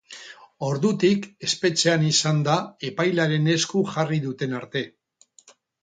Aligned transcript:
Ordutik 0.67 1.27
espetxean 1.49 2.07
izan 2.09 2.41
da 2.49 2.57
epailearen 2.91 3.53
esku 3.59 3.87
jarri 3.95 4.23
duten 4.29 4.61
arte. 4.63 4.87